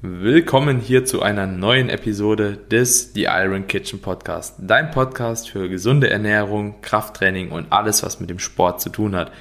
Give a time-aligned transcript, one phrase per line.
[0.00, 4.54] Willkommen hier zu einer neuen Episode des The Iron Kitchen Podcast.
[4.60, 9.32] Dein Podcast für gesunde Ernährung, Krafttraining und alles, was mit dem Sport zu tun hat.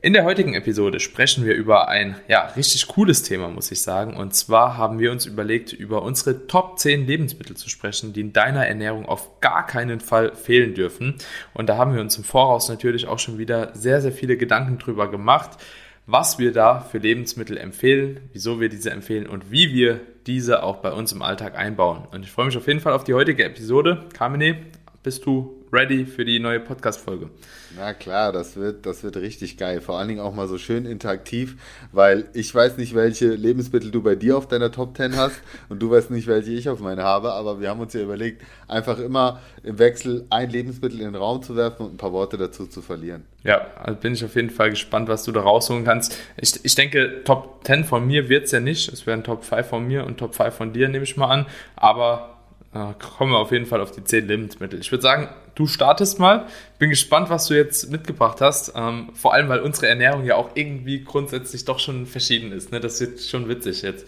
[0.00, 4.16] In der heutigen Episode sprechen wir über ein ja, richtig cooles Thema, muss ich sagen.
[4.16, 8.32] Und zwar haben wir uns überlegt, über unsere Top 10 Lebensmittel zu sprechen, die in
[8.32, 11.16] deiner Ernährung auf gar keinen Fall fehlen dürfen.
[11.52, 14.78] Und da haben wir uns im Voraus natürlich auch schon wieder sehr, sehr viele Gedanken
[14.78, 15.58] drüber gemacht
[16.06, 20.76] was wir da für Lebensmittel empfehlen, wieso wir diese empfehlen und wie wir diese auch
[20.76, 22.06] bei uns im Alltag einbauen.
[22.10, 24.08] Und ich freue mich auf jeden Fall auf die heutige Episode.
[24.12, 24.56] Carmine,
[25.02, 27.30] bist du ready für die neue Podcast-Folge?
[27.76, 29.80] Na klar, das wird, das wird richtig geil.
[29.80, 31.56] Vor allen Dingen auch mal so schön interaktiv,
[31.90, 35.82] weil ich weiß nicht, welche Lebensmittel du bei dir auf deiner Top 10 hast und
[35.82, 38.98] du weißt nicht, welche ich auf meine habe, aber wir haben uns ja überlegt, einfach
[38.98, 42.66] immer im Wechsel ein Lebensmittel in den Raum zu werfen und ein paar Worte dazu
[42.66, 43.24] zu verlieren.
[43.42, 46.16] Ja, also bin ich auf jeden Fall gespannt, was du da rausholen kannst.
[46.36, 48.92] Ich, ich denke, Top 10 von mir wird es ja nicht.
[48.92, 51.46] Es werden Top 5 von mir und Top 5 von dir, nehme ich mal an.
[51.74, 52.41] Aber
[52.74, 54.80] äh, kommen wir auf jeden Fall auf die 10 Lebensmittel.
[54.80, 56.46] Ich würde sagen, du startest mal.
[56.78, 58.72] Bin gespannt, was du jetzt mitgebracht hast.
[58.74, 62.72] Ähm, vor allem, weil unsere Ernährung ja auch irgendwie grundsätzlich doch schon verschieden ist.
[62.72, 62.80] Ne?
[62.80, 64.06] Das wird schon witzig jetzt.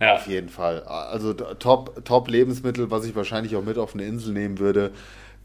[0.00, 0.14] Ja.
[0.14, 0.82] Auf jeden Fall.
[0.84, 4.92] Also Top, Top Lebensmittel, was ich wahrscheinlich auch mit auf eine Insel nehmen würde.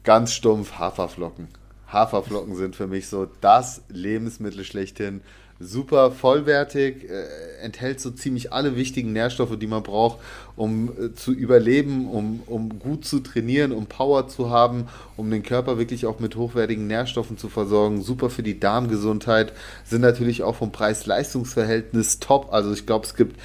[0.02, 1.48] Ganz stumpf Haferflocken.
[1.92, 5.20] Haferflocken sind für mich so das Lebensmittel schlechthin
[5.58, 10.18] super vollwertig, äh, enthält so ziemlich alle wichtigen Nährstoffe, die man braucht,
[10.54, 15.42] um äh, zu überleben, um, um gut zu trainieren, um Power zu haben, um den
[15.42, 18.02] Körper wirklich auch mit hochwertigen Nährstoffen zu versorgen.
[18.02, 19.52] Super für die Darmgesundheit,
[19.84, 22.52] sind natürlich auch vom Preis-Leistungs-Verhältnis top.
[22.52, 23.40] Also ich glaube, es gibt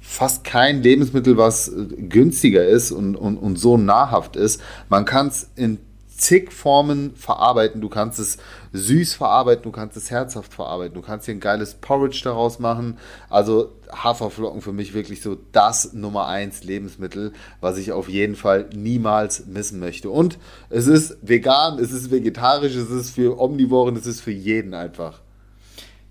[0.00, 4.60] fast kein Lebensmittel, was äh, günstiger ist und, und, und so nahrhaft ist.
[4.88, 5.78] Man kann es in
[6.22, 7.80] zig Formen verarbeiten.
[7.80, 8.38] Du kannst es
[8.72, 12.98] süß verarbeiten, du kannst es herzhaft verarbeiten, du kannst hier ein geiles Porridge daraus machen.
[13.28, 18.70] Also Haferflocken für mich wirklich so das Nummer eins Lebensmittel, was ich auf jeden Fall
[18.74, 20.10] niemals missen möchte.
[20.10, 20.38] Und
[20.70, 25.20] es ist vegan, es ist vegetarisch, es ist für Omnivoren, es ist für jeden einfach.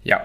[0.03, 0.21] Ja,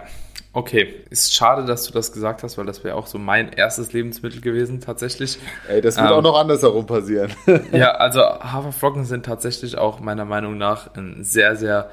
[0.57, 3.93] Okay, ist schade, dass du das gesagt hast, weil das wäre auch so mein erstes
[3.93, 5.39] Lebensmittel gewesen, tatsächlich.
[5.69, 7.31] Ey, das wird ähm, auch noch andersherum passieren.
[7.73, 11.91] ja, also Haferflocken sind tatsächlich auch meiner Meinung nach ein sehr, sehr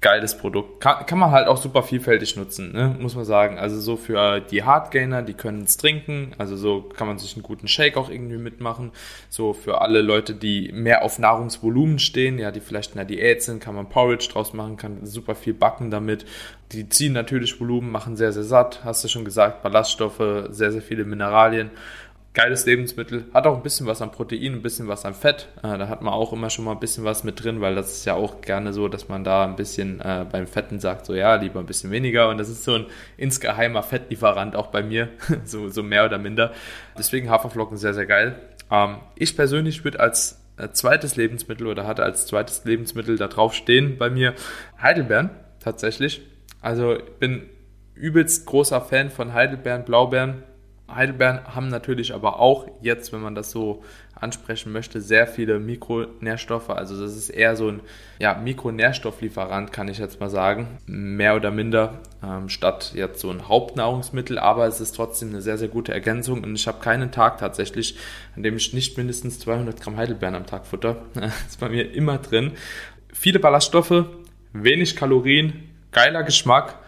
[0.00, 0.80] geiles Produkt.
[0.80, 2.94] Kann, kann man halt auch super vielfältig nutzen, ne?
[3.00, 3.58] muss man sagen.
[3.58, 6.34] Also so für die Hardgainer, die können es trinken.
[6.38, 8.92] Also so kann man sich einen guten Shake auch irgendwie mitmachen.
[9.28, 13.42] So für alle Leute, die mehr auf Nahrungsvolumen stehen, ja, die vielleicht in der Diät
[13.42, 16.24] sind, kann man Porridge draus machen, kann super viel backen damit.
[16.70, 18.84] Die ziehen natürlich Volumen, machen sehr, sehr satt.
[18.84, 21.70] Hast du schon gesagt, Ballaststoffe, sehr, sehr viele Mineralien
[22.38, 23.24] geiles Lebensmittel.
[23.34, 25.48] Hat auch ein bisschen was an Protein, ein bisschen was an Fett.
[25.58, 27.94] Äh, da hat man auch immer schon mal ein bisschen was mit drin, weil das
[27.94, 31.14] ist ja auch gerne so, dass man da ein bisschen äh, beim Fetten sagt, so
[31.14, 32.28] ja, lieber ein bisschen weniger.
[32.28, 35.08] Und das ist so ein insgeheimer Fettlieferant auch bei mir,
[35.44, 36.52] so, so mehr oder minder.
[36.96, 38.36] Deswegen Haferflocken sehr, sehr geil.
[38.70, 43.52] Ähm, ich persönlich würde als äh, zweites Lebensmittel oder hatte als zweites Lebensmittel da drauf
[43.52, 44.34] stehen bei mir
[44.80, 46.22] Heidelbeeren tatsächlich.
[46.60, 47.48] Also ich bin
[47.94, 50.44] übelst großer Fan von Heidelbeeren, Blaubeeren.
[50.90, 53.82] Heidelbeeren haben natürlich aber auch jetzt, wenn man das so
[54.14, 56.70] ansprechen möchte, sehr viele Mikronährstoffe.
[56.70, 57.80] Also das ist eher so ein
[58.18, 63.48] ja, Mikronährstofflieferant, kann ich jetzt mal sagen, mehr oder minder, ähm, statt jetzt so ein
[63.48, 64.38] Hauptnahrungsmittel.
[64.38, 67.96] Aber es ist trotzdem eine sehr, sehr gute Ergänzung und ich habe keinen Tag tatsächlich,
[68.34, 70.96] an dem ich nicht mindestens 200 Gramm Heidelbeeren am Tag futter.
[71.14, 72.52] Das ist bei mir immer drin.
[73.12, 74.06] Viele Ballaststoffe,
[74.52, 76.78] wenig Kalorien, geiler Geschmack,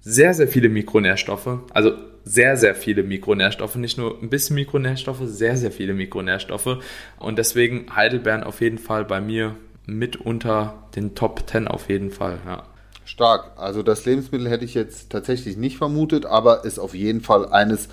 [0.00, 1.60] sehr, sehr viele Mikronährstoffe.
[1.72, 1.92] Also
[2.28, 6.78] sehr, sehr viele Mikronährstoffe, nicht nur ein bisschen Mikronährstoffe, sehr, sehr viele Mikronährstoffe.
[7.18, 9.56] Und deswegen Heidelbeeren auf jeden Fall bei mir
[9.86, 12.38] mit unter den Top 10 auf jeden Fall.
[12.44, 12.64] Ja.
[13.06, 13.52] Stark.
[13.56, 17.88] Also das Lebensmittel hätte ich jetzt tatsächlich nicht vermutet, aber ist auf jeden Fall eines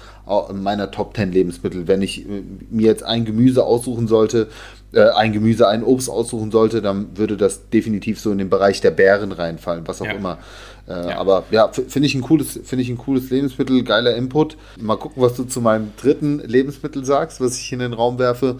[0.51, 1.87] meiner Top 10 Lebensmittel.
[1.87, 4.49] Wenn ich äh, mir jetzt ein Gemüse aussuchen sollte,
[4.95, 8.81] äh, ein Gemüse, ein Obst aussuchen sollte, dann würde das definitiv so in den Bereich
[8.81, 10.13] der Beeren reinfallen, was auch ja.
[10.13, 10.39] immer.
[10.87, 11.17] Äh, ja.
[11.17, 14.57] Aber ja, finde ich, ein cooles, find ich ein cooles Lebensmittel, geiler Input.
[14.79, 18.57] Mal gucken, was du zu meinem dritten Lebensmittel sagst, was ich in den Raum werfe.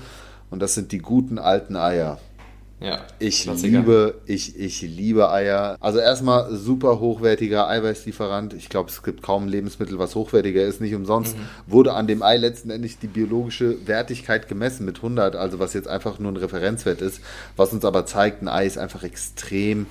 [0.49, 2.19] Und das sind die guten alten Eier.
[2.81, 5.77] Ja, ich liebe, ich, ich liebe Eier.
[5.79, 8.53] Also erstmal super hochwertiger Eiweißlieferant.
[8.53, 10.81] Ich glaube, es gibt kaum ein Lebensmittel, was hochwertiger ist.
[10.81, 11.41] Nicht umsonst mhm.
[11.67, 15.87] wurde an dem Ei letzten Endes die biologische Wertigkeit gemessen mit 100, also was jetzt
[15.87, 17.21] einfach nur ein Referenzwert ist,
[17.55, 19.85] was uns aber zeigt, ein Ei ist einfach extrem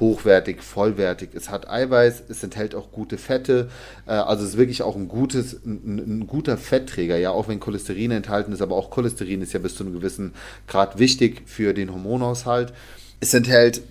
[0.00, 1.30] hochwertig, vollwertig.
[1.34, 3.68] Es hat Eiweiß, es enthält auch gute Fette.
[4.06, 7.60] Äh, also es ist wirklich auch ein gutes, ein, ein, guter Fettträger, ja, auch wenn
[7.60, 10.34] Cholesterin enthalten ist, aber auch Cholesterin ist ja bis zu einem gewissen
[10.66, 12.72] Grad wichtig für den Hormonaushalt.
[13.20, 13.82] Es enthält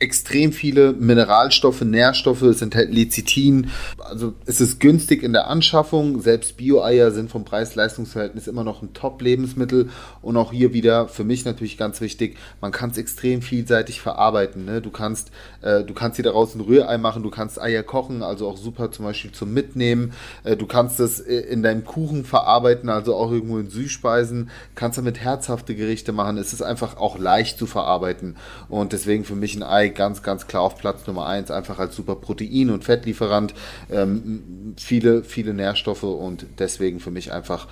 [0.00, 3.70] extrem viele Mineralstoffe, Nährstoffe, es enthält Lecithin.
[3.98, 6.22] Also es ist günstig in der Anschaffung.
[6.22, 9.90] Selbst Bio-Eier sind vom Preis-Leistungs-Verhältnis immer noch ein Top-Lebensmittel.
[10.22, 14.64] Und auch hier wieder für mich natürlich ganz wichtig, man kann es extrem vielseitig verarbeiten.
[14.64, 14.80] Ne?
[14.80, 15.30] Du kannst,
[15.60, 19.32] äh, hier daraus ein Rührei machen, du kannst Eier kochen, also auch super zum Beispiel
[19.32, 20.14] zum Mitnehmen.
[20.44, 24.50] Äh, du kannst es äh, in deinem Kuchen verarbeiten, also auch irgendwo in Süßspeisen.
[24.74, 26.38] Kannst damit herzhafte Gerichte machen.
[26.38, 28.36] Es ist einfach auch leicht zu verarbeiten.
[28.70, 31.96] Und deswegen für mich ein Ei ganz, ganz klar auf Platz Nummer 1, einfach als
[31.96, 33.54] super Protein- und Fettlieferant.
[33.90, 37.68] Ähm, viele, viele Nährstoffe und deswegen für mich einfach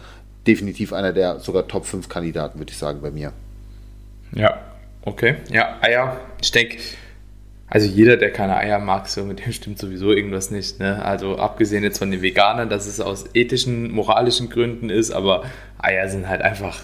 [0.47, 3.33] definitiv einer der sogar Top 5 Kandidaten, würde ich sagen, bei mir.
[4.33, 4.59] Ja,
[5.03, 5.37] okay.
[5.51, 6.79] Ja, Eier, ich denke,
[7.71, 10.81] also jeder, der keine Eier mag, so mit dem stimmt sowieso irgendwas nicht.
[10.81, 11.05] Ne?
[11.05, 15.45] Also abgesehen jetzt von den Veganern, dass es aus ethischen, moralischen Gründen ist, aber
[15.79, 16.81] Eier sind halt einfach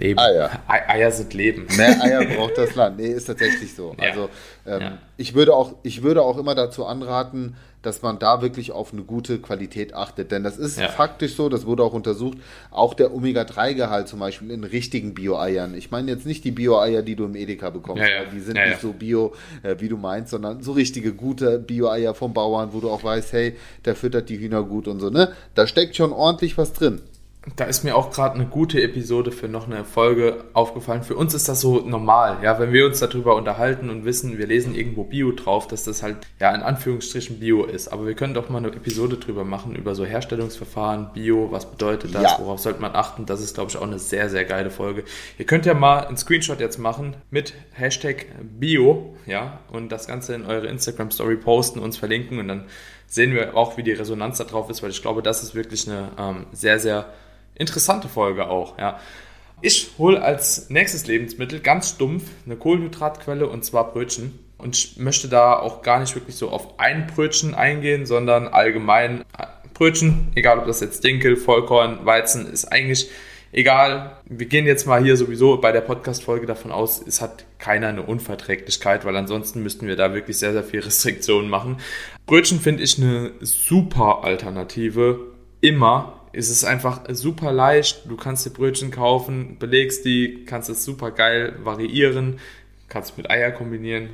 [0.00, 0.18] Leben.
[0.18, 0.50] Eier.
[0.66, 1.66] Eier sind Leben.
[1.76, 2.98] Mehr Eier braucht das Land.
[2.98, 3.94] Nee, ist tatsächlich so.
[4.00, 4.08] Ja.
[4.08, 4.30] Also
[4.66, 4.98] ähm, ja.
[5.16, 9.02] ich, würde auch, ich würde auch immer dazu anraten, dass man da wirklich auf eine
[9.02, 10.32] gute Qualität achtet.
[10.32, 10.88] Denn das ist ja.
[10.88, 12.38] faktisch so, das wurde auch untersucht,
[12.70, 15.74] auch der Omega-3-Gehalt zum Beispiel in richtigen Bio-Eiern.
[15.74, 18.24] Ich meine jetzt nicht die Bio-Eier, die du im Edeka bekommst, ja, ja.
[18.24, 22.34] die sind nicht so bio, äh, wie du meinst, sondern so richtige gute Bio-Eier vom
[22.34, 25.10] Bauern, wo du auch weißt, hey, der füttert die Hühner gut und so.
[25.10, 25.32] Ne?
[25.54, 27.00] Da steckt schon ordentlich was drin
[27.56, 31.02] da ist mir auch gerade eine gute Episode für noch eine Folge aufgefallen.
[31.02, 34.46] Für uns ist das so normal, ja, wenn wir uns darüber unterhalten und wissen, wir
[34.46, 37.88] lesen irgendwo Bio drauf, dass das halt ja in Anführungsstrichen Bio ist.
[37.88, 42.14] Aber wir können doch mal eine Episode drüber machen über so Herstellungsverfahren, Bio, was bedeutet
[42.14, 42.36] das, ja.
[42.40, 43.24] worauf sollte man achten.
[43.24, 45.04] Das ist, glaube ich, auch eine sehr, sehr geile Folge.
[45.38, 50.34] Ihr könnt ja mal einen Screenshot jetzt machen mit Hashtag Bio, ja, und das Ganze
[50.34, 52.66] in eure Instagram Story posten, uns verlinken und dann
[53.06, 55.88] sehen wir auch, wie die Resonanz da drauf ist, weil ich glaube, das ist wirklich
[55.88, 57.06] eine ähm, sehr, sehr
[57.60, 58.98] interessante Folge auch, ja.
[59.62, 64.38] Ich hole als nächstes Lebensmittel ganz stumpf eine Kohlenhydratquelle und zwar Brötchen.
[64.56, 69.20] Und ich möchte da auch gar nicht wirklich so auf ein Brötchen eingehen, sondern allgemein
[69.38, 73.10] äh, Brötchen, egal ob das jetzt Dinkel, Vollkorn, Weizen, ist eigentlich
[73.52, 74.18] egal.
[74.24, 78.02] Wir gehen jetzt mal hier sowieso bei der Podcast-Folge davon aus, es hat keiner eine
[78.02, 81.78] Unverträglichkeit, weil ansonsten müssten wir da wirklich sehr, sehr viel Restriktionen machen.
[82.26, 85.20] Brötchen finde ich eine super Alternative.
[85.62, 88.08] Immer ist es einfach super leicht.
[88.08, 92.38] Du kannst dir Brötchen kaufen, belegst die, kannst es super geil variieren,
[92.90, 94.10] kannst mit Eier kombinieren,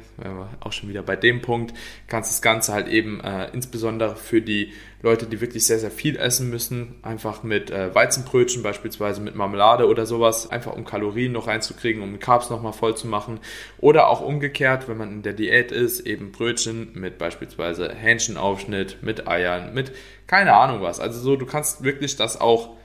[0.61, 1.75] auch schon wieder bei dem Punkt,
[2.07, 6.17] kannst das Ganze halt eben äh, insbesondere für die Leute, die wirklich sehr, sehr viel
[6.17, 11.47] essen müssen, einfach mit äh, Weizenbrötchen, beispielsweise mit Marmelade oder sowas, einfach um Kalorien noch
[11.47, 13.41] reinzukriegen, um Carbs nochmal voll zu machen.
[13.79, 19.27] Oder auch umgekehrt, wenn man in der Diät ist, eben Brötchen mit beispielsweise Hähnchenaufschnitt, mit
[19.27, 19.93] Eiern, mit
[20.27, 21.01] keine Ahnung was.
[21.01, 22.77] Also so, du kannst wirklich das auch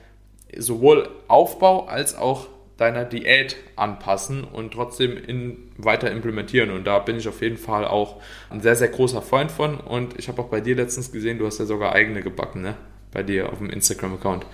[0.56, 6.70] sowohl Aufbau als auch deiner Diät anpassen und trotzdem in, weiter implementieren.
[6.70, 8.20] Und da bin ich auf jeden Fall auch
[8.50, 9.78] ein sehr, sehr großer Freund von.
[9.78, 12.74] Und ich habe auch bei dir letztens gesehen, du hast ja sogar eigene gebacken, ne?
[13.12, 14.46] Bei dir auf dem Instagram-Account.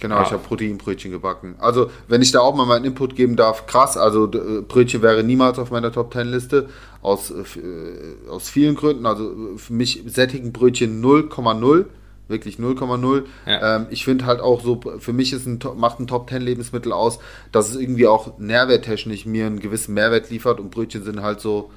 [0.00, 0.22] Genau, ja.
[0.22, 1.54] ich habe Proteinbrötchen gebacken.
[1.58, 3.96] Also, wenn ich da auch mal meinen Input geben darf, krass.
[3.96, 6.68] Also, Brötchen wäre niemals auf meiner Top 10 Liste.
[7.02, 7.44] Aus, äh,
[8.30, 9.06] aus vielen Gründen.
[9.06, 11.86] Also, für mich sättigen Brötchen 0,0
[12.28, 13.24] wirklich 0,0.
[13.46, 13.76] Ja.
[13.76, 16.92] Ähm, ich finde halt auch so, für mich ist ein, macht ein Top 10 Lebensmittel
[16.92, 17.18] aus,
[17.52, 21.70] dass es irgendwie auch nährwerttechnisch mir einen gewissen Mehrwert liefert und Brötchen sind halt so.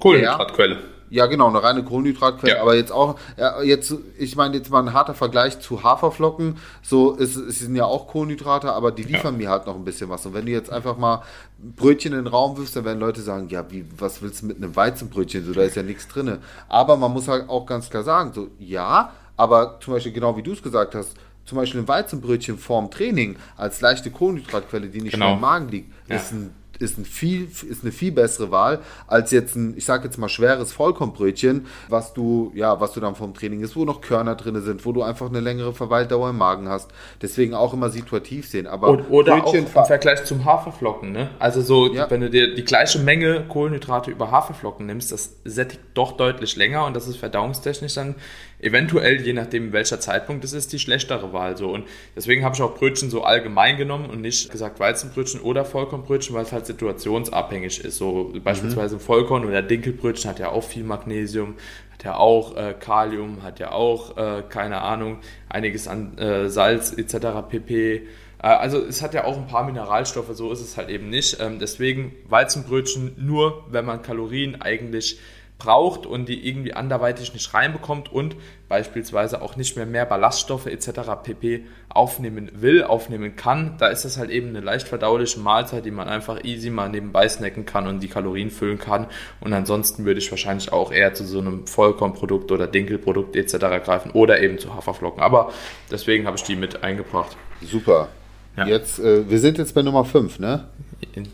[0.00, 0.78] Kohlenhydratquelle.
[1.10, 2.62] Ja, genau, eine reine Kohlenhydratquelle, ja.
[2.62, 7.18] aber jetzt auch, ja, jetzt, ich meine, jetzt mal ein harter Vergleich zu Haferflocken, so,
[7.18, 9.38] es, es sind ja auch Kohlenhydrate, aber die liefern ja.
[9.38, 10.24] mir halt noch ein bisschen was.
[10.24, 11.24] Und wenn du jetzt einfach mal
[11.58, 14.58] Brötchen in den Raum wirfst, dann werden Leute sagen, ja, wie, was willst du mit
[14.58, 16.38] einem Weizenbrötchen, so, da ist ja nichts drin.
[16.68, 20.42] Aber man muss halt auch ganz klar sagen, so, ja, aber zum Beispiel, genau wie
[20.42, 21.14] du es gesagt hast,
[21.46, 25.32] zum Beispiel ein Weizenbrötchen vorm Training als leichte Kohlenhydratquelle, die nicht genau.
[25.32, 26.16] im Magen liegt, ja.
[26.16, 30.04] ist ein ist, ein viel, ist eine viel bessere Wahl als jetzt ein, ich sage
[30.04, 34.00] jetzt mal, schweres Vollkornbrötchen, was du, ja, was du dann vom Training ist, wo noch
[34.00, 36.90] Körner drin sind, wo du einfach eine längere Verweildauer im Magen hast.
[37.20, 38.66] Deswegen auch immer situativ sehen.
[38.66, 41.30] Aber oder, oder Brötchen auch im Vergleich zum Haferflocken, ne?
[41.38, 42.10] Also so, ja.
[42.10, 46.86] wenn du dir die gleiche Menge Kohlenhydrate über Haferflocken nimmst, das sättigt doch deutlich länger
[46.86, 48.14] und das ist verdauungstechnisch dann
[48.62, 51.56] eventuell, je nachdem welcher Zeitpunkt es ist, die schlechtere Wahl.
[51.56, 51.70] So.
[51.70, 51.84] Und
[52.16, 56.44] deswegen habe ich auch Brötchen so allgemein genommen und nicht gesagt Weizenbrötchen oder Vollkornbrötchen, weil
[56.44, 57.96] es halt situationsabhängig ist.
[57.96, 58.42] So mhm.
[58.42, 61.54] beispielsweise Vollkorn oder Dinkelbrötchen hat ja auch viel Magnesium,
[61.92, 66.92] hat ja auch äh, Kalium, hat ja auch, äh, keine Ahnung, einiges an äh, Salz
[66.92, 67.48] etc.
[67.48, 68.06] pp.
[68.42, 71.38] Äh, also es hat ja auch ein paar Mineralstoffe, so ist es halt eben nicht.
[71.40, 75.18] Ähm, deswegen Weizenbrötchen nur, wenn man Kalorien eigentlich
[75.60, 78.34] braucht und die irgendwie anderweitig nicht reinbekommt und
[78.68, 80.90] beispielsweise auch nicht mehr mehr Ballaststoffe etc.
[81.22, 81.66] pp.
[81.88, 86.08] aufnehmen will, aufnehmen kann, da ist das halt eben eine leicht verdauliche Mahlzeit, die man
[86.08, 89.06] einfach easy mal nebenbei snacken kann und die Kalorien füllen kann.
[89.40, 93.84] Und ansonsten würde ich wahrscheinlich auch eher zu so einem Vollkornprodukt oder Dinkelprodukt etc.
[93.84, 95.22] greifen oder eben zu Haferflocken.
[95.22, 95.52] Aber
[95.90, 97.36] deswegen habe ich die mit eingebracht.
[97.62, 98.08] Super.
[98.56, 98.66] Ja.
[98.66, 100.64] Jetzt, äh, wir sind jetzt bei Nummer 5, ne?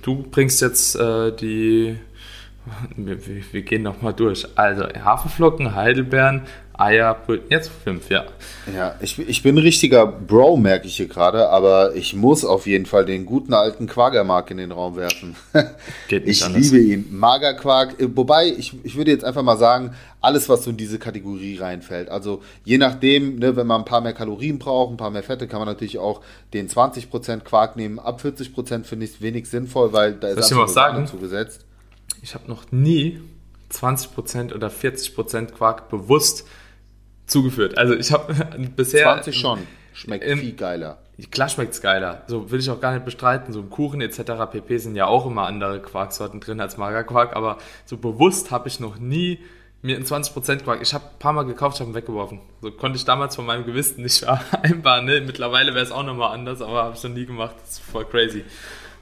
[0.02, 1.98] Du bringst jetzt äh, die
[2.96, 3.18] wir,
[3.52, 4.46] wir gehen nochmal durch.
[4.56, 6.42] Also Haferflocken, Heidelbeeren,
[6.78, 7.16] Eier,
[7.48, 8.24] jetzt fünf, ja.
[8.74, 12.66] Ja, ich, ich bin ein richtiger Bro, merke ich hier gerade, aber ich muss auf
[12.66, 15.36] jeden Fall den guten alten Quagermark in den Raum werfen.
[16.08, 16.70] Geht nicht ich anders.
[16.70, 17.06] liebe ihn.
[17.16, 20.98] Magerquark, äh, wobei ich, ich würde jetzt einfach mal sagen, alles, was so in diese
[20.98, 22.10] Kategorie reinfällt.
[22.10, 25.46] Also je nachdem, ne, wenn man ein paar mehr Kalorien braucht, ein paar mehr Fette,
[25.46, 26.20] kann man natürlich auch
[26.52, 27.98] den 20% Quark nehmen.
[27.98, 31.65] Ab 40% finde ich es wenig sinnvoll, weil da ist einfach zugesetzt
[32.26, 33.20] ich habe noch nie
[33.70, 36.44] 20% oder 40% Quark bewusst
[37.26, 37.78] zugeführt.
[37.78, 38.34] Also ich habe
[38.76, 39.04] bisher...
[39.04, 39.60] 20 schon.
[39.92, 40.98] Schmeckt im, viel geiler.
[41.30, 42.24] Klar schmeckt es geiler.
[42.26, 43.52] So will ich auch gar nicht bestreiten.
[43.52, 44.22] So im Kuchen etc.
[44.50, 44.78] pp.
[44.78, 47.36] sind ja auch immer andere Quarksorten drin als Magerquark.
[47.36, 49.38] Aber so bewusst habe ich noch nie
[49.82, 50.82] mir einen 20% Quark.
[50.82, 52.40] Ich habe ein paar Mal gekauft, habe ihn weggeworfen.
[52.60, 55.04] So konnte ich damals von meinem Gewissen nicht vereinbaren.
[55.04, 55.20] Ne?
[55.20, 57.54] Mittlerweile wäre es auch nochmal anders, aber habe ich noch nie gemacht.
[57.60, 58.44] Das ist voll crazy.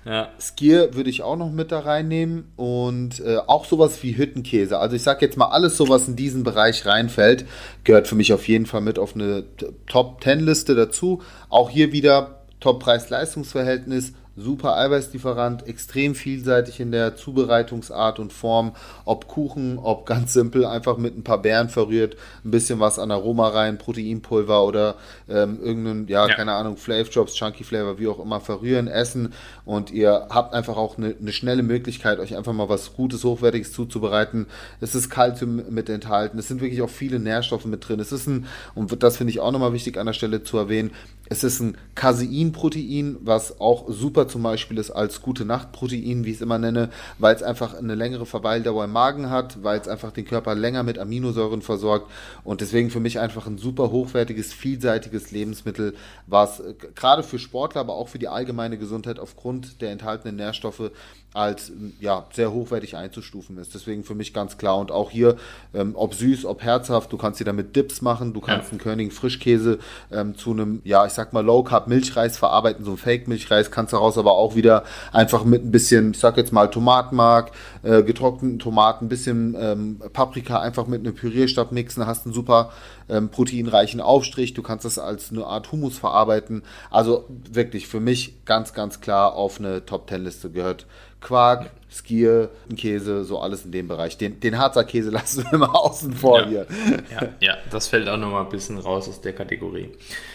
[0.04, 0.28] Ja.
[0.38, 4.78] Skier würde ich auch noch mit da reinnehmen und äh, auch sowas wie Hüttenkäse.
[4.78, 7.46] Also ich sage jetzt mal, alles so, was in diesen Bereich reinfällt,
[7.84, 9.44] gehört für mich auf jeden Fall mit auf eine
[9.86, 11.22] Top-10-Liste dazu.
[11.48, 18.72] Auch hier wieder Top-Preis-Leistungsverhältnis super Eiweißlieferant, extrem vielseitig in der Zubereitungsart und Form.
[19.04, 23.10] Ob Kuchen, ob ganz simpel, einfach mit ein paar Beeren verrührt, ein bisschen was an
[23.10, 24.96] Aroma rein, Proteinpulver oder
[25.28, 29.32] ähm, irgendeinen, ja, ja, keine Ahnung, Flav Drops, Chunky Flavor, wie auch immer, verrühren, essen
[29.64, 33.72] und ihr habt einfach auch eine, eine schnelle Möglichkeit, euch einfach mal was Gutes, Hochwertiges
[33.72, 34.46] zuzubereiten.
[34.80, 38.00] Es ist Kalzium mit enthalten, es sind wirklich auch viele Nährstoffe mit drin.
[38.00, 40.90] Es ist ein, und das finde ich auch nochmal wichtig an der Stelle zu erwähnen,
[41.28, 46.36] es ist ein Caseinprotein, was auch super zum Beispiel ist als gute Nachtprotein, wie ich
[46.36, 50.12] es immer nenne, weil es einfach eine längere Verweildauer im Magen hat, weil es einfach
[50.12, 52.10] den Körper länger mit Aminosäuren versorgt
[52.44, 55.94] und deswegen für mich einfach ein super hochwertiges, vielseitiges Lebensmittel,
[56.26, 60.90] was äh, gerade für Sportler, aber auch für die allgemeine Gesundheit aufgrund der enthaltenen Nährstoffe
[61.34, 63.74] als ja, sehr hochwertig einzustufen ist.
[63.74, 64.78] Deswegen für mich ganz klar.
[64.78, 65.34] Und auch hier,
[65.74, 68.70] ähm, ob süß, ob herzhaft, du kannst dir damit Dips machen, du kannst ja.
[68.70, 69.80] einen Körnigen Frischkäse
[70.12, 73.72] ähm, zu einem, ja, ich sag mal, Low Carb Milchreis verarbeiten, so ein Fake Milchreis,
[73.72, 77.50] kannst daraus aber auch wieder einfach mit ein bisschen, ich sag jetzt mal, Tomatenmark,
[77.82, 82.70] äh, getrockneten Tomaten, ein bisschen ähm, Paprika einfach mit einem Pürierstab mixen, hast einen super
[83.08, 84.54] ähm, proteinreichen Aufstrich.
[84.54, 86.62] Du kannst das als eine Art Hummus verarbeiten.
[86.90, 90.86] Also wirklich für mich ganz, ganz klar auf eine Top-10-Liste gehört
[91.24, 94.18] Quark, Skier, Käse, so alles in dem Bereich.
[94.18, 96.46] Den, den Harzer Käse lassen wir mal außen vor ja.
[96.48, 96.66] hier.
[97.10, 99.90] Ja, ja, das fällt auch nochmal ein bisschen raus aus der Kategorie.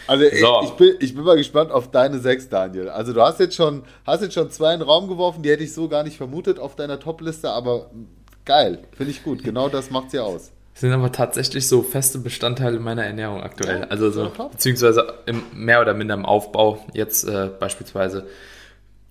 [0.06, 0.60] Also so.
[0.64, 2.88] ich, bin, ich bin mal gespannt auf deine sechs, Daniel.
[2.88, 5.62] Also du hast jetzt schon, hast jetzt schon zwei in den Raum geworfen, die hätte
[5.62, 7.90] ich so gar nicht vermutet auf deiner Top-Liste, aber
[8.44, 9.44] geil, finde ich gut.
[9.44, 10.52] Genau das macht sie aus.
[10.74, 13.80] Sind aber tatsächlich so feste Bestandteile meiner Ernährung aktuell.
[13.80, 16.78] Ja, also so, beziehungsweise im, mehr oder minder im Aufbau.
[16.94, 18.26] Jetzt äh, beispielsweise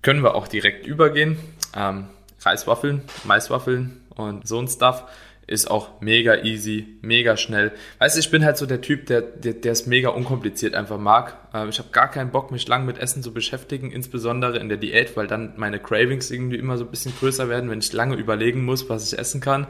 [0.02, 1.38] können wir auch direkt übergehen.
[1.76, 2.06] Ähm,
[2.42, 5.04] Reiswaffeln, Maiswaffeln und so ein Stuff
[5.50, 7.72] ist auch mega easy, mega schnell.
[7.98, 11.36] Weißt du, ich bin halt so der Typ, der, der, es mega unkompliziert einfach mag.
[11.52, 14.78] Ähm, ich habe gar keinen Bock, mich lang mit Essen zu beschäftigen, insbesondere in der
[14.78, 18.14] Diät, weil dann meine Cravings irgendwie immer so ein bisschen größer werden, wenn ich lange
[18.14, 19.66] überlegen muss, was ich essen kann.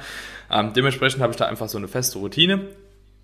[0.51, 2.67] Ähm, dementsprechend habe ich da einfach so eine feste Routine.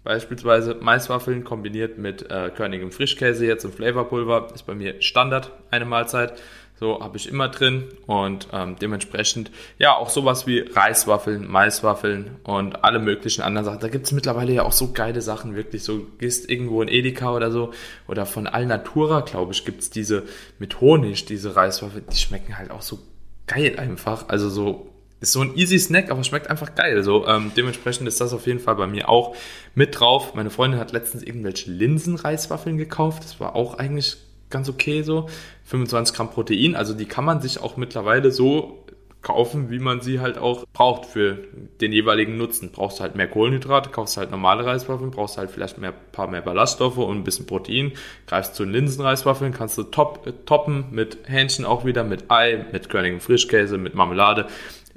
[0.03, 5.85] Beispielsweise Maiswaffeln kombiniert mit äh, körnigem Frischkäse jetzt und Flavorpulver ist bei mir Standard eine
[5.85, 6.41] Mahlzeit.
[6.79, 12.85] So habe ich immer drin und ähm, dementsprechend ja auch sowas wie Reiswaffeln, Maiswaffeln und
[12.85, 13.81] alle möglichen anderen Sachen.
[13.81, 15.85] Da gibt es mittlerweile ja auch so geile Sachen, wirklich.
[15.85, 17.73] So gehst irgendwo in Edeka oder so
[18.09, 20.25] oder von Alnatura, glaube ich, gibt es diese
[20.59, 22.05] mit Honig, diese Reiswaffeln.
[22.13, 22.99] Die schmecken halt auch so
[23.47, 24.29] geil einfach.
[24.29, 24.91] Also so
[25.21, 27.03] ist so ein easy Snack, aber schmeckt einfach geil.
[27.03, 29.35] So ähm, dementsprechend ist das auf jeden Fall bei mir auch
[29.75, 30.35] mit drauf.
[30.35, 33.25] Meine Freundin hat letztens irgendwelche Linsenreiswaffeln gekauft.
[33.25, 34.19] Das war auch eigentlich
[34.51, 35.29] ganz okay so.
[35.65, 38.87] 25 Gramm Protein, also die kann man sich auch mittlerweile so
[39.27, 41.39] kaufen, wie man sie halt auch braucht für
[41.81, 42.71] den jeweiligen Nutzen.
[42.71, 46.43] Brauchst du halt mehr Kohlenhydrate, kaufst halt normale Reiswaffeln, brauchst halt vielleicht mehr paar mehr
[46.43, 47.91] Ballaststoffe und ein bisschen Protein.
[48.29, 52.89] Greifst zu Linsenreiswaffeln, kannst du top, äh, toppen mit Hähnchen auch wieder, mit Ei, mit
[52.89, 54.47] körnigem Frischkäse, mit Marmelade.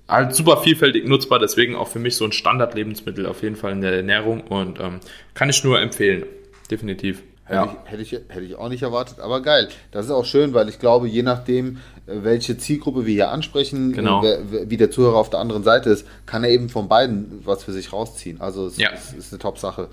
[0.08, 3.82] Halt super vielfältig nutzbar, deswegen auch für mich so ein Standardlebensmittel auf jeden Fall in
[3.82, 5.00] der Ernährung und ähm,
[5.34, 6.26] kann ich nur empfehlen,
[6.70, 7.24] definitiv.
[7.50, 7.78] Hätte, ja.
[7.84, 9.70] ich, hätte, ich, hätte ich auch nicht erwartet, aber geil.
[9.90, 13.92] Das ist auch schön, weil ich glaube, je nachdem, äh, welche Zielgruppe wir hier ansprechen,
[13.92, 14.22] genau.
[14.22, 17.72] wie der Zuhörer auf der anderen Seite ist, kann er eben von beiden was für
[17.72, 18.40] sich rausziehen.
[18.40, 18.92] Also es ja.
[18.92, 19.88] ist, ist eine Top-Sache.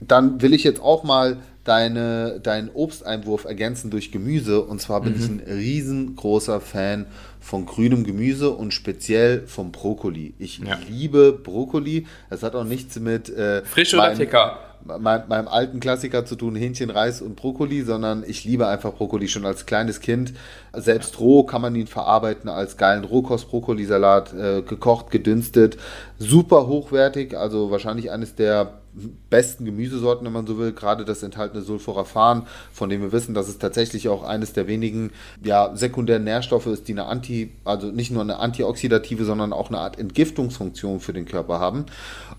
[0.00, 4.62] Dann will ich jetzt auch mal deine, deinen Obsteinwurf ergänzen durch Gemüse.
[4.62, 5.18] Und zwar bin mhm.
[5.18, 7.04] ich ein riesengroßer Fan
[7.40, 10.32] von grünem Gemüse und speziell vom Brokkoli.
[10.38, 10.78] Ich ja.
[10.88, 12.06] liebe Brokkoli.
[12.30, 16.56] Es hat auch nichts mit äh, frisch oder Ticker mein, meinem alten Klassiker zu tun,
[16.56, 20.34] Hähnchen, Reis und Brokkoli, sondern ich liebe einfach Brokkoli schon als kleines Kind.
[20.72, 25.76] Selbst roh kann man ihn verarbeiten als geilen Rohkost-Brokkolisalat, äh, gekocht, gedünstet.
[26.18, 28.81] Super hochwertig, also wahrscheinlich eines der
[29.30, 33.48] besten Gemüsesorten, wenn man so will, gerade das enthaltene Sulforaphan, von dem wir wissen, dass
[33.48, 35.10] es tatsächlich auch eines der wenigen
[35.42, 39.78] ja, sekundären Nährstoffe ist, die eine Anti, also nicht nur eine antioxidative, sondern auch eine
[39.78, 41.86] Art Entgiftungsfunktion für den Körper haben.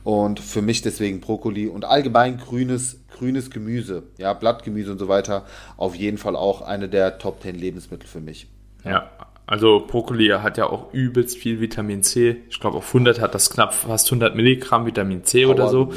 [0.04, 5.46] Und für mich deswegen Brokkoli und allgemein grünes, grünes Gemüse, ja, Blattgemüse und so weiter,
[5.78, 8.48] auf jeden Fall auch eine der Top 10 Lebensmittel für mich.
[8.84, 9.10] Ja,
[9.46, 12.38] also Brokkoli hat ja auch übelst viel Vitamin C.
[12.50, 15.94] Ich glaube, auf 100 hat das knapp fast 100 Milligramm Vitamin C Power oder so.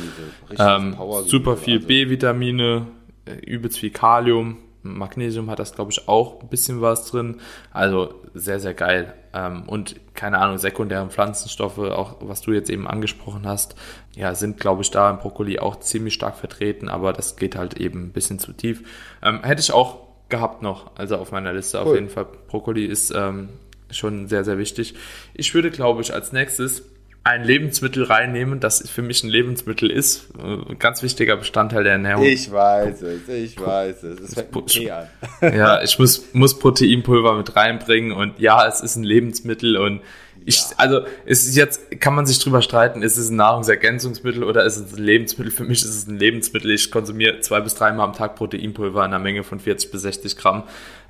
[0.59, 1.87] Ähm, super viel also.
[1.87, 2.89] B-Vitamine,
[3.25, 4.59] äh, übelst viel Kalium.
[4.83, 7.41] Magnesium hat das, glaube ich, auch ein bisschen was drin.
[7.73, 9.15] Also sehr, sehr geil.
[9.33, 13.77] Ähm, und keine Ahnung, sekundäre Pflanzenstoffe, auch was du jetzt eben angesprochen hast,
[14.17, 17.75] ja, sind, glaube ich, da im Brokkoli auch ziemlich stark vertreten, aber das geht halt
[17.79, 18.83] eben ein bisschen zu tief.
[19.23, 21.85] Ähm, hätte ich auch gehabt noch, also auf meiner Liste cool.
[21.85, 22.27] auf jeden Fall.
[22.49, 23.51] Brokkoli ist ähm,
[23.91, 24.95] schon sehr, sehr wichtig.
[25.35, 26.83] Ich würde, glaube ich, als nächstes
[27.27, 30.29] ein Lebensmittel reinnehmen, das für mich ein Lebensmittel ist.
[30.39, 32.25] Ein äh, ganz wichtiger Bestandteil der Ernährung.
[32.25, 34.21] Ich weiß es, ich weiß es.
[34.21, 35.09] Es fängt mit P an.
[35.41, 40.03] Ja, ich muss, muss Proteinpulver mit reinbringen und ja, es ist ein Lebensmittel und
[40.49, 44.77] ich, also ist jetzt kann man sich drüber streiten, ist es ein Nahrungsergänzungsmittel oder ist
[44.77, 45.51] es ein Lebensmittel?
[45.51, 46.71] Für mich ist es ein Lebensmittel.
[46.71, 50.37] Ich konsumiere zwei bis dreimal am Tag Proteinpulver in einer Menge von 40 bis 60
[50.37, 50.63] Gramm.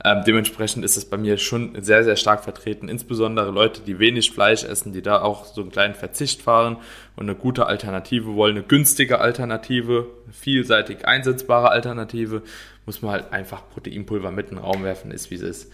[0.03, 2.89] Ähm, dementsprechend ist es bei mir schon sehr, sehr stark vertreten.
[2.89, 6.79] Insbesondere Leute, die wenig Fleisch essen, die da auch so einen kleinen Verzicht fahren
[7.15, 12.41] und eine gute Alternative wollen, eine günstige Alternative, vielseitig einsetzbare Alternative,
[12.87, 15.73] muss man halt einfach Proteinpulver mit in den Raum werfen, ist wie es ist.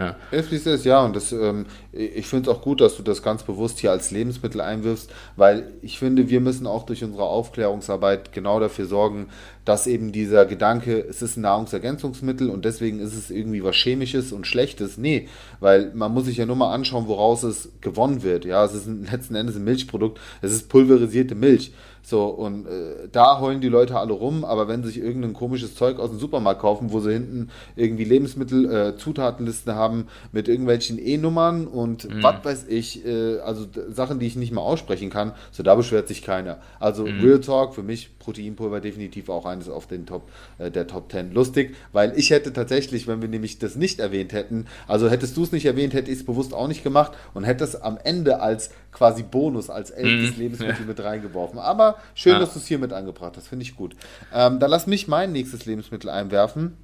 [0.00, 0.16] Ja.
[0.30, 3.42] Es ist ja, und das, ähm, ich finde es auch gut, dass du das ganz
[3.42, 8.58] bewusst hier als Lebensmittel einwirfst, weil ich finde, wir müssen auch durch unsere Aufklärungsarbeit genau
[8.60, 9.28] dafür sorgen,
[9.66, 14.32] dass eben dieser Gedanke, es ist ein Nahrungsergänzungsmittel und deswegen ist es irgendwie was Chemisches
[14.32, 14.96] und Schlechtes.
[14.96, 15.28] Nee,
[15.60, 18.46] weil man muss sich ja nur mal anschauen, woraus es gewonnen wird.
[18.46, 21.72] Ja, es ist letzten Endes ein Milchprodukt, es ist pulverisierte Milch.
[22.02, 25.74] So, und äh, da heulen die Leute alle rum, aber wenn sie sich irgendein komisches
[25.74, 30.98] Zeug aus dem Supermarkt kaufen, wo sie hinten irgendwie Lebensmittel, äh, Zutatenlisten haben mit irgendwelchen
[30.98, 32.22] E-Nummern und mhm.
[32.22, 36.08] was weiß ich, äh, also Sachen, die ich nicht mal aussprechen kann, so da beschwert
[36.08, 36.58] sich keiner.
[36.78, 37.20] Also mhm.
[37.20, 41.32] Real Talk, für mich Proteinpulver definitiv auch eines auf den Top, äh, der Top 10.
[41.32, 45.42] Lustig, weil ich hätte tatsächlich, wenn wir nämlich das nicht erwähnt hätten, also hättest du
[45.42, 48.40] es nicht erwähnt, hätte ich es bewusst auch nicht gemacht und hätte es am Ende
[48.40, 50.42] als quasi Bonus, als elftes mhm.
[50.42, 50.86] Lebensmittel ja.
[50.86, 51.58] mit reingeworfen.
[51.58, 52.38] Aber schön, ja.
[52.38, 53.94] dass du es hier mit angebracht hast, finde ich gut.
[54.34, 56.76] Ähm, dann lass mich mein nächstes Lebensmittel einwerfen.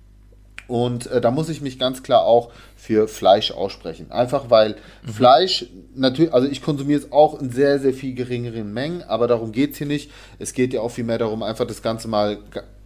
[0.68, 4.10] Und äh, da muss ich mich ganz klar auch für Fleisch aussprechen.
[4.10, 5.12] Einfach weil mhm.
[5.12, 9.52] Fleisch, natürlich, also ich konsumiere es auch in sehr, sehr viel geringeren Mengen, aber darum
[9.52, 10.10] geht es hier nicht.
[10.38, 12.38] Es geht ja auch viel mehr darum, einfach das Ganze mal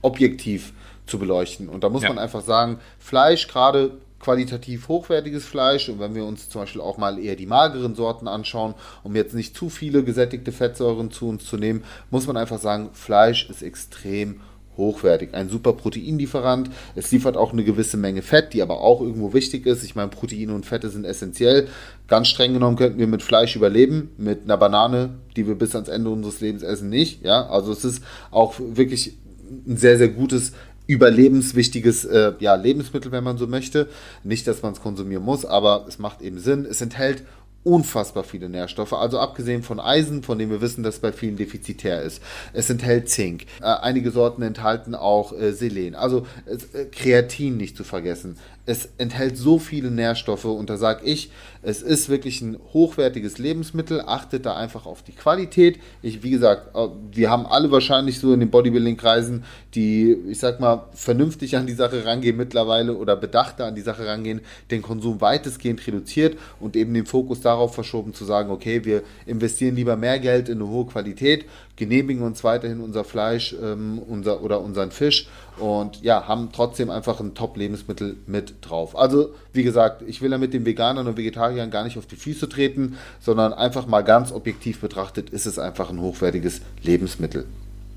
[0.03, 0.73] objektiv
[1.07, 1.69] zu beleuchten.
[1.69, 2.09] Und da muss ja.
[2.09, 6.99] man einfach sagen, Fleisch, gerade qualitativ hochwertiges Fleisch und wenn wir uns zum Beispiel auch
[6.99, 11.45] mal eher die mageren Sorten anschauen, um jetzt nicht zu viele gesättigte Fettsäuren zu uns
[11.47, 14.41] zu nehmen, muss man einfach sagen, Fleisch ist extrem
[14.77, 15.35] hochwertig.
[15.35, 16.71] Ein super Proteinlieferant.
[16.95, 19.85] Es liefert auch eine gewisse Menge Fett, die aber auch irgendwo wichtig ist.
[19.85, 21.69] Ich meine, Proteine und Fette sind essentiell.
[22.09, 25.89] Ganz streng genommen könnten wir mit Fleisch überleben, mit einer Banane, die wir bis ans
[25.89, 27.25] Ende unseres Lebens essen, nicht.
[27.25, 29.19] Ja, also es ist auch wirklich
[29.67, 30.53] ein sehr, sehr gutes
[30.91, 33.89] überlebenswichtiges äh, ja, Lebensmittel, wenn man so möchte.
[34.25, 36.67] Nicht, dass man es konsumieren muss, aber es macht eben Sinn.
[36.69, 37.23] Es enthält
[37.63, 41.37] unfassbar viele Nährstoffe, also abgesehen von Eisen, von dem wir wissen, dass es bei vielen
[41.37, 42.23] defizitär ist.
[42.53, 43.43] Es enthält Zink.
[43.61, 48.37] Äh, einige Sorten enthalten auch äh, Selen, also äh, Kreatin nicht zu vergessen
[48.71, 51.31] es enthält so viele Nährstoffe und da sage ich,
[51.63, 54.01] es ist wirklich ein hochwertiges Lebensmittel.
[54.01, 55.79] Achtet da einfach auf die Qualität.
[56.03, 59.45] Ich, wie gesagt, äh, wir haben alle wahrscheinlich so in den Bodybuilding-Kreisen,
[59.75, 64.07] die, ich sag mal, vernünftig an die Sache rangehen mittlerweile oder bedachter an die Sache
[64.07, 69.03] rangehen, den Konsum weitestgehend reduziert und eben den Fokus darauf verschoben zu sagen, okay, wir
[69.27, 71.45] investieren lieber mehr Geld in eine hohe Qualität,
[71.77, 77.21] genehmigen uns weiterhin unser Fleisch ähm, unser, oder unseren Fisch und ja, haben trotzdem einfach
[77.21, 78.97] ein Top-Lebensmittel mit drauf.
[78.97, 82.17] Also, wie gesagt, ich will ja mit den Veganern und Vegetariern gar nicht auf die
[82.17, 87.47] Füße treten, sondern einfach mal ganz objektiv betrachtet ist es einfach ein hochwertiges Lebensmittel.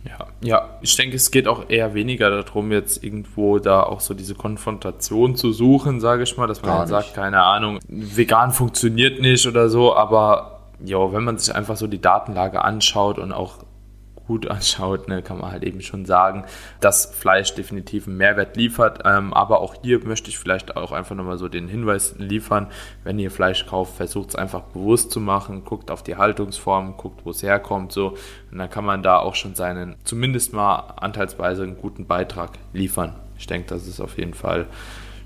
[0.05, 4.13] Ja, ja, ich denke, es geht auch eher weniger darum, jetzt irgendwo da auch so
[4.13, 9.47] diese Konfrontation zu suchen, sage ich mal, dass man sagt, keine Ahnung, vegan funktioniert nicht
[9.47, 13.59] oder so, aber ja, wenn man sich einfach so die Datenlage anschaut und auch
[14.27, 16.45] gut anschaut, ne, kann man halt eben schon sagen,
[16.79, 19.01] dass Fleisch definitiv einen Mehrwert liefert.
[19.05, 22.67] Ähm, aber auch hier möchte ich vielleicht auch einfach nochmal so den Hinweis liefern,
[23.03, 27.25] wenn ihr Fleisch kauft, versucht es einfach bewusst zu machen, guckt auf die Haltungsform, guckt,
[27.25, 28.15] wo es herkommt, so.
[28.51, 33.15] Und dann kann man da auch schon seinen, zumindest mal anteilsweise einen guten Beitrag liefern.
[33.37, 34.67] Ich denke, das ist auf jeden Fall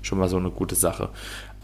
[0.02, 1.10] schon mal so eine gute Sache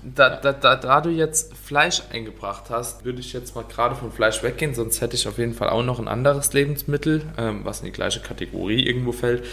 [0.04, 4.12] da, da, da, da du jetzt Fleisch eingebracht hast, würde ich jetzt mal gerade vom
[4.12, 7.80] Fleisch weggehen, sonst hätte ich auf jeden Fall auch noch ein anderes Lebensmittel, ähm, was
[7.80, 9.44] in die gleiche Kategorie irgendwo fällt.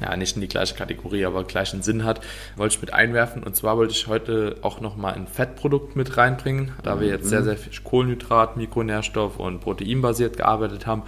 [0.00, 2.20] Ja, nicht in die gleiche Kategorie, aber gleichen Sinn hat,
[2.56, 3.44] wollte ich mit einwerfen.
[3.44, 7.40] Und zwar wollte ich heute auch nochmal ein Fettprodukt mit reinbringen, da wir jetzt sehr,
[7.40, 7.44] mhm.
[7.44, 11.04] sehr viel Kohlenhydrat, Mikronährstoff und Proteinbasiert gearbeitet haben.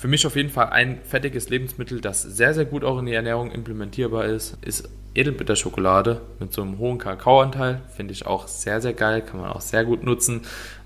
[0.00, 3.12] Für mich auf jeden Fall ein fettiges Lebensmittel, das sehr, sehr gut auch in die
[3.12, 7.82] Ernährung implementierbar ist, ist Edelbitterschokolade mit so einem hohen Kakaoanteil.
[7.94, 10.40] Finde ich auch sehr, sehr geil, kann man auch sehr gut nutzen.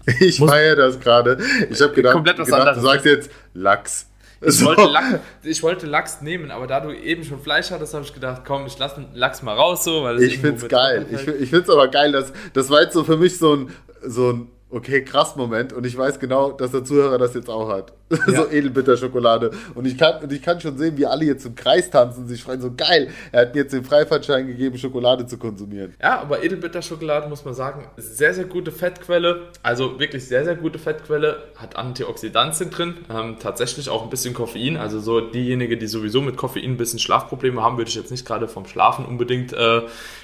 [0.20, 1.38] Ich feiere das gerade.
[1.70, 4.10] Ich habe gedacht, komplett was gedacht, du sagst jetzt Lachs.
[4.42, 4.66] Ich, so.
[4.66, 8.12] wollte Lachs, ich wollte Lachs nehmen, aber da du eben schon Fleisch hattest, habe ich
[8.12, 9.82] gedacht, komm, ich lasse Lachs mal raus.
[9.82, 11.06] So, weil ich finde es geil.
[11.10, 13.70] Ich, ich finde es aber geil, dass das war jetzt so für mich so ein,
[14.02, 15.72] so ein okay, krass Moment.
[15.72, 17.92] Und ich weiß genau, dass der Zuhörer das jetzt auch hat.
[18.26, 18.42] Ja.
[18.42, 19.50] so Edelbitterschokolade.
[19.74, 22.42] Und ich kann, und ich kann schon sehen, wie alle jetzt im Kreis tanzen, sich
[22.42, 23.08] freuen, so geil.
[23.32, 25.94] Er hat mir jetzt den Freifahrtschein gegeben, Schokolade zu konsumieren.
[26.02, 29.48] Ja, aber Edelbitterschokolade, muss man sagen, sehr, sehr gute Fettquelle.
[29.62, 31.42] Also wirklich sehr, sehr gute Fettquelle.
[31.56, 32.94] Hat Antioxidantien drin.
[33.10, 34.76] Ähm, tatsächlich auch ein bisschen Koffein.
[34.76, 38.26] Also so diejenigen, die sowieso mit Koffein ein bisschen Schlafprobleme haben, würde ich jetzt nicht
[38.26, 39.82] gerade vom Schlafen unbedingt äh,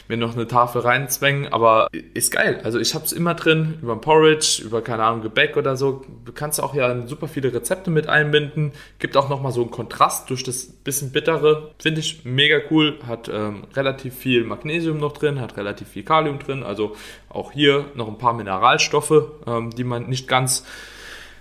[0.09, 1.53] mir noch eine Tafel reinzwängen.
[1.53, 2.61] Aber ist geil.
[2.65, 6.03] Also ich habe es immer drin, über Porridge, über, keine Ahnung, Gebäck oder so.
[6.25, 8.73] Du kannst auch ja super viele Rezepte Rezepte mit einbinden.
[8.99, 11.71] Gibt auch nochmal so einen Kontrast durch das bisschen bittere.
[11.79, 12.99] Finde ich mega cool.
[13.07, 16.63] Hat ähm, relativ viel Magnesium noch drin, hat relativ viel Kalium drin.
[16.63, 16.97] Also
[17.29, 20.65] auch hier noch ein paar Mineralstoffe, ähm, die man nicht ganz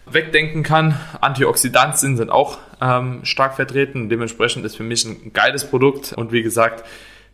[0.05, 0.99] wegdenken kann.
[1.21, 4.09] Antioxidantien sind auch ähm, stark vertreten.
[4.09, 6.13] Dementsprechend ist für mich ein geiles Produkt.
[6.13, 6.85] Und wie gesagt,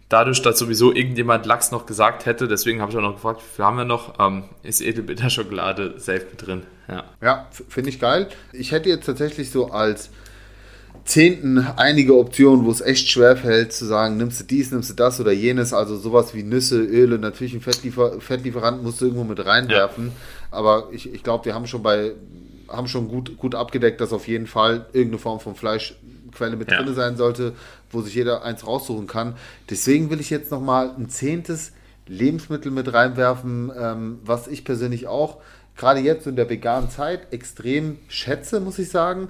[0.10, 3.56] dadurch, dass sowieso irgendjemand Lachs noch gesagt hätte, deswegen habe ich auch noch gefragt, wie
[3.56, 6.63] viel haben wir noch, ähm, ist Edelbitterschokolade safe mit drin.
[6.88, 8.30] Ja, ja finde ich geil.
[8.54, 10.10] Ich hätte jetzt tatsächlich so als
[11.04, 14.94] Zehnten einige Optionen, wo es echt schwer fällt zu sagen, nimmst du dies, nimmst du
[14.96, 19.24] das oder jenes, also sowas wie Nüsse, Öle, natürlich ein Fettliefer Fettlieferant musst du irgendwo
[19.24, 20.58] mit reinwerfen, ja.
[20.58, 22.13] aber ich, ich glaube, wir haben schon bei
[22.68, 25.54] haben schon gut, gut abgedeckt, dass auf jeden Fall irgendeine Form von
[26.36, 26.82] Fleischquelle mit ja.
[26.82, 27.54] drin sein sollte,
[27.89, 29.36] wo sich jeder eins raussuchen kann.
[29.69, 31.71] Deswegen will ich jetzt nochmal ein zehntes
[32.08, 35.41] Lebensmittel mit reinwerfen, ähm, was ich persönlich auch
[35.76, 39.30] gerade jetzt in der veganen Zeit extrem schätze, muss ich sagen.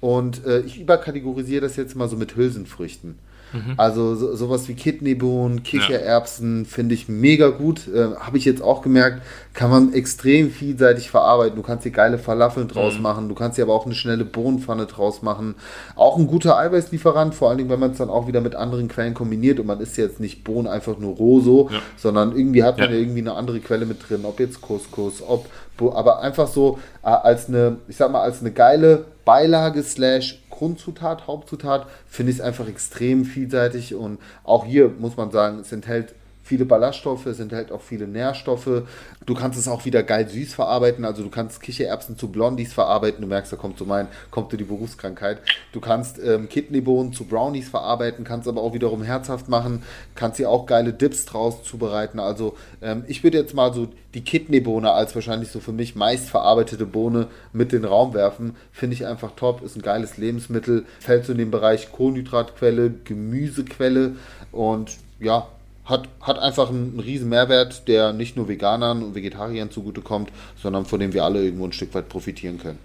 [0.00, 3.18] Und äh, ich überkategorisiere das jetzt mal so mit Hülsenfrüchten.
[3.52, 3.74] Mhm.
[3.76, 6.68] Also so, sowas wie Kidneybohnen, Kichererbsen ja.
[6.68, 7.88] finde ich mega gut.
[7.88, 9.22] Äh, Habe ich jetzt auch gemerkt,
[9.54, 11.56] kann man extrem vielseitig verarbeiten.
[11.56, 13.02] Du kannst hier geile Falafeln draus mhm.
[13.02, 15.54] machen, du kannst hier aber auch eine schnelle Bohnenpfanne draus machen.
[15.96, 18.88] Auch ein guter Eiweißlieferant, vor allen Dingen, wenn man es dann auch wieder mit anderen
[18.88, 21.80] Quellen kombiniert und man isst jetzt nicht Bohnen einfach nur roh so, ja.
[21.96, 22.96] sondern irgendwie hat man ja.
[22.96, 25.46] ja irgendwie eine andere Quelle mit drin, ob jetzt Couscous, ob
[25.88, 31.26] aber einfach so äh, als eine, ich sag mal, als eine geile Beilage slash Grundzutat,
[31.26, 36.14] Hauptzutat, finde ich es einfach extrem vielseitig und auch hier muss man sagen, es enthält
[36.50, 38.82] viele Ballaststoffe, es enthält auch viele Nährstoffe.
[39.24, 43.20] Du kannst es auch wieder geil süß verarbeiten, also du kannst Kichererbsen zu Blondies verarbeiten.
[43.20, 45.38] Du merkst, da kommt so mein, kommt dir die Berufskrankheit.
[45.70, 49.84] Du kannst ähm, Kidneybohnen zu Brownies verarbeiten, kannst aber auch wiederum herzhaft machen,
[50.16, 52.18] kannst hier auch geile Dips draus zubereiten.
[52.18, 56.30] Also ähm, ich würde jetzt mal so die Kidneybohne als wahrscheinlich so für mich meist
[56.30, 58.56] verarbeitete Bohne mit in den Raum werfen.
[58.72, 64.16] Finde ich einfach top, ist ein geiles Lebensmittel, fällt so in den Bereich Kohlenhydratquelle, Gemüsequelle
[64.50, 65.46] und ja,
[65.90, 70.30] hat, hat einfach einen, einen riesen Mehrwert, der nicht nur Veganern und Vegetariern zugutekommt,
[70.62, 72.78] sondern von dem wir alle irgendwo ein Stück weit profitieren können.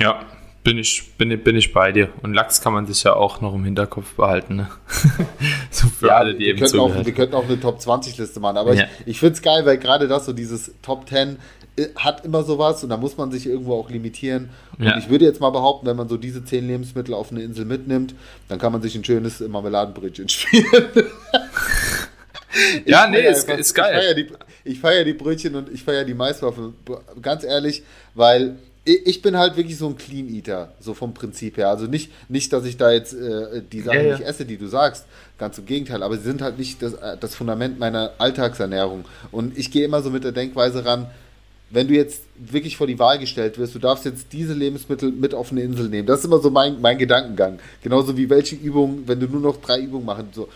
[0.00, 0.20] Ja,
[0.66, 2.08] bin ich, bin, bin ich bei dir.
[2.22, 4.56] Und Lachs kann man sich ja auch noch im Hinterkopf behalten.
[4.56, 4.68] Ne?
[5.70, 7.06] so für ja, alle, die eben zuhören.
[7.06, 8.84] Wir könnten auch eine Top 20 Liste machen, aber ja.
[9.00, 11.38] ich, ich finde es geil, weil gerade das so dieses Top 10
[11.76, 14.50] äh, hat immer sowas und da muss man sich irgendwo auch limitieren.
[14.76, 14.98] Und ja.
[14.98, 18.16] ich würde jetzt mal behaupten, wenn man so diese 10 Lebensmittel auf eine Insel mitnimmt,
[18.48, 20.66] dann kann man sich ein schönes Marmeladenbrötchen spielen.
[22.84, 23.94] Ja, nee, ist, einfach, ist geil.
[23.94, 24.14] Ich feiere
[24.64, 26.74] die, feier die Brötchen und ich feiere die Maiswaffeln.
[27.22, 27.82] Ganz ehrlich,
[28.14, 31.70] weil ich bin halt wirklich so ein Clean Eater, so vom Prinzip her.
[31.70, 34.12] Also nicht, nicht dass ich da jetzt äh, die Sachen ja, ja.
[34.16, 35.06] nicht esse, die du sagst,
[35.38, 39.04] ganz im Gegenteil, aber sie sind halt nicht das, äh, das Fundament meiner Alltagsernährung.
[39.32, 41.08] Und ich gehe immer so mit der Denkweise ran,
[41.70, 45.34] wenn du jetzt wirklich vor die Wahl gestellt wirst, du darfst jetzt diese Lebensmittel mit
[45.34, 46.06] auf eine Insel nehmen.
[46.06, 47.58] Das ist immer so mein, mein Gedankengang.
[47.82, 50.48] Genauso wie welche Übungen, wenn du nur noch drei Übungen machen, so,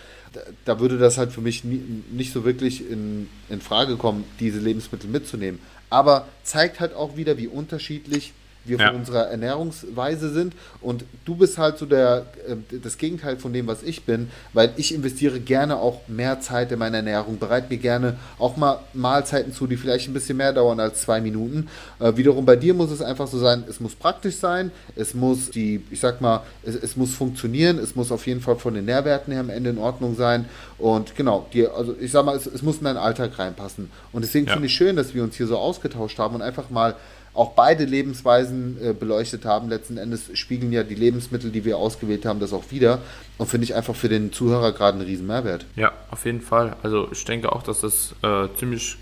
[0.64, 4.59] da, würde das halt für mich nie, nicht so wirklich in, in Frage kommen, diese
[4.59, 5.61] Lebensmittel mitzunehmen.
[5.88, 8.33] Aber zeigt halt auch wieder, wie unterschiedlich
[8.64, 8.92] wir von Ja.
[8.92, 10.55] unserer Ernährungsweise sind.
[10.81, 14.70] Und du bist halt so der, äh, das Gegenteil von dem, was ich bin, weil
[14.77, 19.53] ich investiere gerne auch mehr Zeit in meine Ernährung, bereite mir gerne auch mal Mahlzeiten
[19.53, 21.68] zu, die vielleicht ein bisschen mehr dauern als zwei Minuten.
[21.99, 25.51] Äh, wiederum bei dir muss es einfach so sein, es muss praktisch sein, es muss
[25.51, 28.85] die, ich sag mal, es, es muss funktionieren, es muss auf jeden Fall von den
[28.85, 30.46] Nährwerten her am Ende in Ordnung sein.
[30.79, 33.90] Und genau, die, also ich sag mal, es, es muss in deinen Alltag reinpassen.
[34.12, 34.53] Und deswegen Ja.
[34.55, 36.94] finde ich schön, dass wir uns hier so ausgetauscht haben und einfach mal
[37.40, 39.70] auch beide Lebensweisen äh, beleuchtet haben.
[39.70, 43.00] Letzten Endes spiegeln ja die Lebensmittel, die wir ausgewählt haben, das auch wieder.
[43.38, 45.64] Und finde ich einfach für den Zuhörer gerade einen riesen Mehrwert.
[45.74, 46.76] Ja, auf jeden Fall.
[46.83, 48.98] Also ich denke auch, dass das äh, ziemlich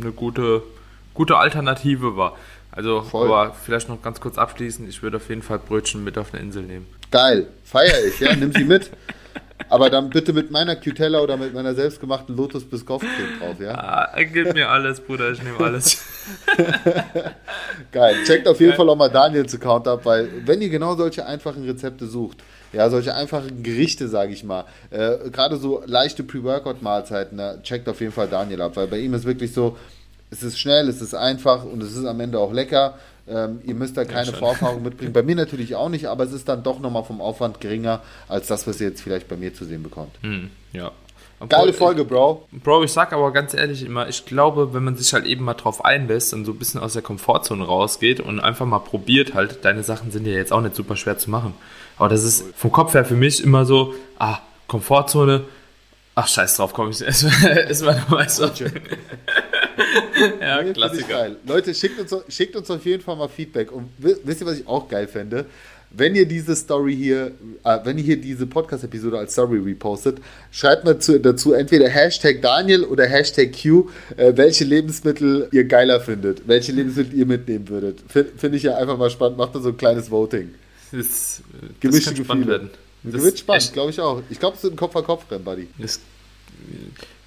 [0.00, 0.62] eine gute,
[1.14, 2.36] gute Alternative war.
[2.70, 3.26] Also, Voll.
[3.26, 6.40] aber vielleicht noch ganz kurz abschließend, ich würde auf jeden Fall Brötchen mit auf eine
[6.40, 6.86] Insel nehmen.
[7.10, 8.90] Geil, feier ich, ja, nimm sie mit.
[9.68, 13.74] Aber dann bitte mit meiner Cutella oder mit meiner selbstgemachten Lotus Biscoff drauf, ja?
[13.74, 16.02] Ah, gib mir alles, Bruder, ich nehme alles.
[17.92, 18.16] Geil.
[18.24, 21.64] Checkt auf jeden Fall auch mal Daniels Account ab, weil wenn ihr genau solche einfachen
[21.64, 22.38] Rezepte sucht,
[22.72, 28.12] ja, solche einfachen Gerichte, sage ich mal, äh, gerade so leichte Pre-Workout-Mahlzeiten, checkt auf jeden
[28.12, 29.76] Fall Daniel ab, weil bei ihm ist wirklich so,
[30.30, 32.94] es ist schnell, es ist einfach und es ist am Ende auch lecker.
[33.30, 34.36] Ähm, ihr müsst da keine schon.
[34.36, 35.12] Vorerfahrung mitbringen.
[35.12, 38.48] Bei mir natürlich auch nicht, aber es ist dann doch nochmal vom Aufwand geringer, als
[38.48, 40.16] das, was ihr jetzt vielleicht bei mir zu sehen bekommt.
[40.22, 40.90] Hm, ja.
[41.48, 42.46] Geile Obwohl, Folge, Bro.
[42.52, 45.54] Bro, ich sag aber ganz ehrlich immer, ich glaube, wenn man sich halt eben mal
[45.54, 49.64] drauf einlässt und so ein bisschen aus der Komfortzone rausgeht und einfach mal probiert halt,
[49.64, 51.54] deine Sachen sind ja jetzt auch nicht super schwer zu machen.
[51.96, 55.44] Aber das ist vom Kopf her für mich immer so, ah, Komfortzone,
[56.14, 58.50] ach scheiß drauf, komm ich erstmal erstmal nochmal so.
[60.40, 61.08] ja, Nee, Klassiker.
[61.08, 61.36] Geil.
[61.46, 63.72] Leute, schickt uns, schickt uns auf jeden Fall mal Feedback.
[63.72, 65.46] Und wi- wisst ihr, was ich auch geil fände?
[65.92, 67.32] Wenn ihr diese Story hier,
[67.64, 70.18] äh, wenn ihr hier diese Podcast-Episode als Story repostet,
[70.52, 76.00] schreibt mal zu, dazu entweder Hashtag Daniel oder Hashtag Q, äh, welche Lebensmittel ihr geiler
[76.00, 77.98] findet, welche Lebensmittel ihr mitnehmen würdet.
[78.06, 79.36] Finde find ich ja einfach mal spannend.
[79.36, 80.54] Macht da so ein kleines Voting.
[80.92, 82.70] Das, das Gemischte kann spannend werden.
[83.02, 84.22] Das Das wird ist spannend, glaube ich auch.
[84.30, 85.66] Ich glaube, es ist ein Kopf-an-Kopf-Rennen, Buddy.
[85.78, 85.98] Das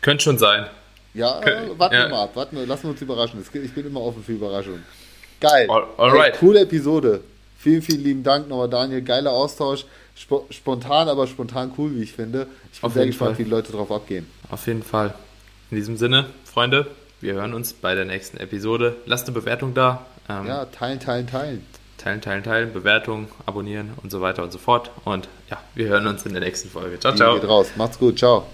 [0.02, 0.68] könnte schon sein.
[1.13, 2.04] Ja, äh, warten ja.
[2.06, 2.36] wir mal ab.
[2.36, 3.39] Warten wir, lassen wir uns überraschen.
[3.41, 4.84] Ich bin immer offen für Überraschungen.
[5.39, 5.67] Geil.
[5.69, 6.34] All- alright.
[6.34, 7.21] Ey, coole Episode.
[7.58, 9.02] Vielen, vielen lieben Dank nochmal, Daniel.
[9.02, 9.86] Geiler Austausch.
[10.15, 12.47] Spo spontan, aber spontan cool, wie ich finde.
[12.71, 13.39] Ich bin Auf sehr gespannt, Fall.
[13.39, 14.28] wie die Leute drauf abgehen.
[14.49, 15.13] Auf jeden Fall.
[15.71, 16.88] In diesem Sinne, Freunde,
[17.19, 18.95] wir hören uns bei der nächsten Episode.
[19.06, 20.06] Lasst eine Bewertung da.
[20.30, 21.65] Ähm, Ja, teilen, teilen, teilen.
[21.97, 24.91] Teilen, teilen, teilen, Bewertung, abonnieren und so weiter und so fort.
[25.06, 26.99] Und ja, wir hören uns in der nächsten Folge.
[26.99, 27.34] Ciao, Die ciao.
[27.39, 27.67] geht raus.
[27.76, 28.19] Macht's gut.
[28.19, 28.45] Ciao.